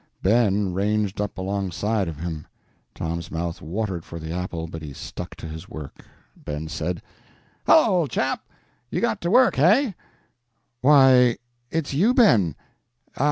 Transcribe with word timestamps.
Ben 0.23 0.73
ranged 0.73 1.21
up 1.21 1.37
alongside 1.37 2.07
of 2.07 2.17
him. 2.17 2.47
Tom's 2.95 3.29
mouth 3.29 3.61
watered 3.61 4.03
for 4.03 4.17
the 4.17 4.31
apple, 4.33 4.65
but 4.65 4.81
he 4.81 4.93
stuck 4.93 5.35
to 5.35 5.45
his 5.47 5.69
work. 5.69 6.03
Ben 6.35 6.67
said 6.67 7.03
"Hello, 7.67 7.85
old 7.99 8.09
chap; 8.09 8.43
you 8.89 8.99
got 8.99 9.21
to 9.21 9.29
work, 9.29 9.57
hey?" 9.57 9.93
"Why, 10.81 11.37
it's 11.69 11.93
you, 11.93 12.15
Ben! 12.15 12.55